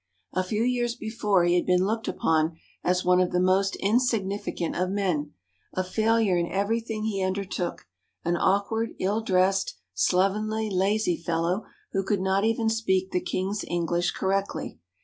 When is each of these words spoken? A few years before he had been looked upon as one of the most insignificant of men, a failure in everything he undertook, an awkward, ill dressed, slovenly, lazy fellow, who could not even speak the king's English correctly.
A 0.33 0.43
few 0.43 0.63
years 0.63 0.95
before 0.95 1.43
he 1.43 1.53
had 1.53 1.67
been 1.67 1.85
looked 1.85 2.07
upon 2.07 2.57
as 2.83 3.05
one 3.05 3.21
of 3.21 3.31
the 3.31 3.39
most 3.39 3.75
insignificant 3.75 4.75
of 4.75 4.89
men, 4.89 5.35
a 5.75 5.83
failure 5.83 6.35
in 6.39 6.47
everything 6.51 7.03
he 7.03 7.21
undertook, 7.21 7.85
an 8.25 8.35
awkward, 8.35 8.95
ill 8.97 9.21
dressed, 9.21 9.75
slovenly, 9.93 10.71
lazy 10.71 11.17
fellow, 11.17 11.67
who 11.91 12.03
could 12.03 12.19
not 12.19 12.43
even 12.43 12.67
speak 12.67 13.11
the 13.11 13.21
king's 13.21 13.63
English 13.65 14.09
correctly. 14.13 14.79